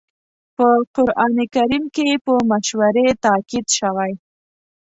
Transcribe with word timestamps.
په 0.55 0.67
قرآن 0.95 1.33
کريم 1.55 1.83
کې 1.95 2.07
په 2.25 2.33
مشورې 2.51 3.07
تاکيد 3.25 3.65
شوی. 3.77 4.11